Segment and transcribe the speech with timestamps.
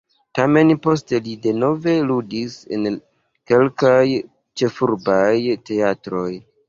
[0.37, 2.87] Tamen poste li denove ludis en
[3.51, 4.03] kelkaj
[4.63, 5.33] ĉefurbaj
[5.71, 6.29] teatroj.